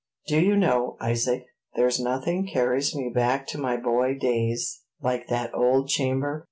"Do 0.25 0.39
you 0.41 0.55
know, 0.57 0.97
Isaac, 0.99 1.45
there's 1.75 1.99
nothing 1.99 2.47
carries 2.51 2.95
me 2.95 3.11
back 3.13 3.45
to 3.49 3.59
my 3.59 3.77
boy 3.77 4.15
days 4.17 4.81
like 5.03 5.27
that 5.27 5.53
old 5.53 5.89
chamber? 5.89 6.39